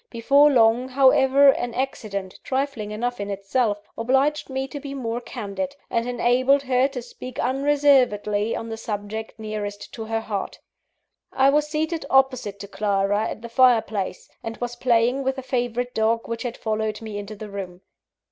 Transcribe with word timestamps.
Before 0.09 0.49
long, 0.49 0.89
however, 0.89 1.49
an 1.49 1.75
accident, 1.75 2.39
trifling 2.43 2.89
enough 2.89 3.19
in 3.19 3.29
itself, 3.29 3.83
obliged 3.95 4.49
me 4.49 4.67
to 4.67 4.79
be 4.79 4.95
more 4.95 5.21
candid; 5.21 5.75
and 5.91 6.09
enabled 6.09 6.63
her 6.63 6.87
to 6.87 7.03
speak 7.03 7.37
unreservedly 7.37 8.55
on 8.55 8.69
the 8.69 8.77
subject 8.77 9.37
nearest 9.37 9.93
to 9.93 10.05
her 10.05 10.21
heart. 10.21 10.57
I 11.31 11.51
was 11.51 11.67
seated 11.67 12.07
opposite 12.09 12.59
to 12.61 12.67
Clara, 12.67 13.29
at 13.29 13.43
the 13.43 13.47
fire 13.49 13.83
place, 13.83 14.27
and 14.41 14.57
was 14.57 14.75
playing 14.75 15.21
with 15.23 15.37
a 15.37 15.43
favourite 15.43 15.93
dog 15.93 16.27
which 16.27 16.41
had 16.41 16.57
followed 16.57 16.99
me 17.03 17.19
into 17.19 17.35
the 17.35 17.51
room. 17.51 17.81